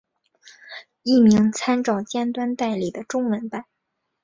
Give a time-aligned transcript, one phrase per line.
[1.03, 3.65] 译名参照尖端代理的中文版。